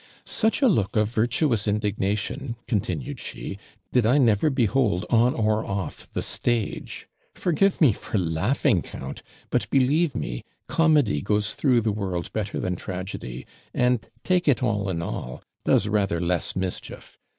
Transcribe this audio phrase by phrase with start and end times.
[0.25, 3.59] 'Such a look of virtuous indignation,' continued she,
[3.93, 7.07] 'did I never behold, on or off the stage.
[7.35, 12.75] Forgive me for laughing, count; but, believe me, comedy goes through the world better than
[12.75, 13.45] tragedy,
[13.75, 17.19] and, take it all in all, does rather less mischief.